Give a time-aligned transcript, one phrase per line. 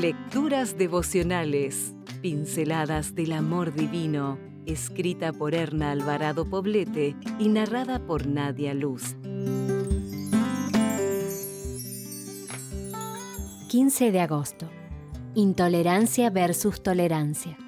[0.00, 8.72] Lecturas devocionales, pinceladas del amor divino, escrita por Erna Alvarado Poblete y narrada por Nadia
[8.72, 9.14] Luz.
[13.68, 14.70] 15 de agosto.
[15.34, 17.58] Intolerancia versus tolerancia.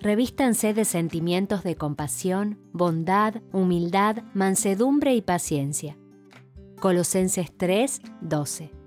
[0.00, 5.96] Revístanse de sentimientos de compasión, bondad, humildad, mansedumbre y paciencia.
[6.80, 8.77] Colosenses 3, 12.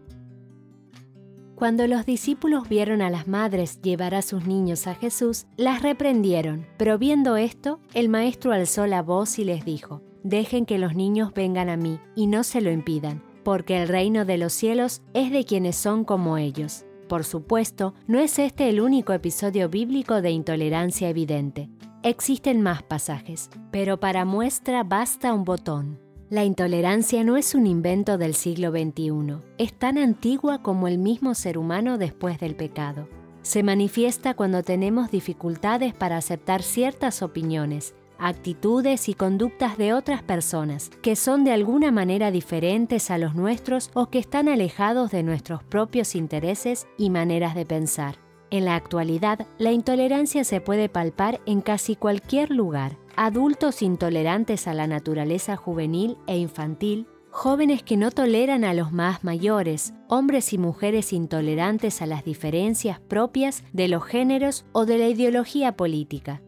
[1.61, 6.65] Cuando los discípulos vieron a las madres llevar a sus niños a Jesús, las reprendieron,
[6.75, 11.35] pero viendo esto, el maestro alzó la voz y les dijo, Dejen que los niños
[11.35, 15.31] vengan a mí y no se lo impidan, porque el reino de los cielos es
[15.31, 16.83] de quienes son como ellos.
[17.07, 21.69] Por supuesto, no es este el único episodio bíblico de intolerancia evidente.
[22.01, 25.99] Existen más pasajes, pero para muestra basta un botón.
[26.31, 31.35] La intolerancia no es un invento del siglo XXI, es tan antigua como el mismo
[31.35, 33.09] ser humano después del pecado.
[33.41, 40.89] Se manifiesta cuando tenemos dificultades para aceptar ciertas opiniones, actitudes y conductas de otras personas
[41.01, 45.65] que son de alguna manera diferentes a los nuestros o que están alejados de nuestros
[45.65, 48.30] propios intereses y maneras de pensar.
[48.51, 54.73] En la actualidad, la intolerancia se puede palpar en casi cualquier lugar, adultos intolerantes a
[54.73, 60.57] la naturaleza juvenil e infantil, jóvenes que no toleran a los más mayores, hombres y
[60.57, 66.41] mujeres intolerantes a las diferencias propias de los géneros o de la ideología política.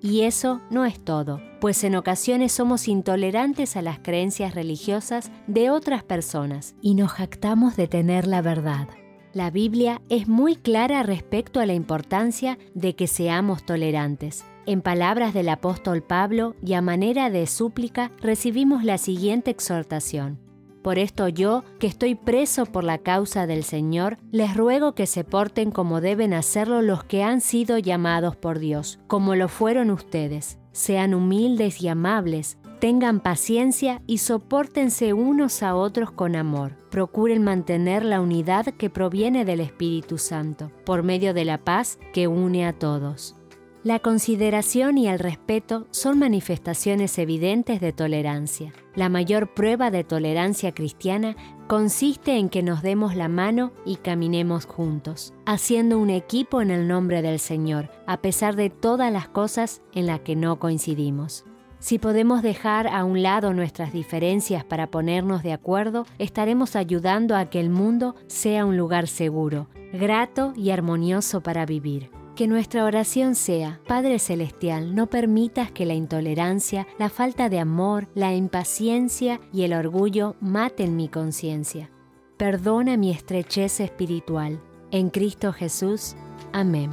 [0.00, 5.70] Y eso no es todo, pues en ocasiones somos intolerantes a las creencias religiosas de
[5.70, 8.88] otras personas y nos jactamos de tener la verdad.
[9.34, 14.44] La Biblia es muy clara respecto a la importancia de que seamos tolerantes.
[14.64, 20.38] En palabras del apóstol Pablo y a manera de súplica recibimos la siguiente exhortación.
[20.82, 25.24] Por esto yo, que estoy preso por la causa del Señor, les ruego que se
[25.24, 30.58] porten como deben hacerlo los que han sido llamados por Dios, como lo fueron ustedes.
[30.70, 36.76] Sean humildes y amables, Tengan paciencia y soportense unos a otros con amor.
[36.90, 42.28] Procuren mantener la unidad que proviene del Espíritu Santo, por medio de la paz que
[42.28, 43.36] une a todos.
[43.84, 48.74] La consideración y el respeto son manifestaciones evidentes de tolerancia.
[48.94, 51.36] La mayor prueba de tolerancia cristiana
[51.68, 56.86] consiste en que nos demos la mano y caminemos juntos, haciendo un equipo en el
[56.86, 61.46] nombre del Señor, a pesar de todas las cosas en las que no coincidimos.
[61.84, 67.50] Si podemos dejar a un lado nuestras diferencias para ponernos de acuerdo, estaremos ayudando a
[67.50, 72.10] que el mundo sea un lugar seguro, grato y armonioso para vivir.
[72.36, 78.08] Que nuestra oración sea, Padre Celestial, no permitas que la intolerancia, la falta de amor,
[78.14, 81.90] la impaciencia y el orgullo maten mi conciencia.
[82.38, 84.58] Perdona mi estrechez espiritual.
[84.90, 86.16] En Cristo Jesús.
[86.50, 86.92] Amén.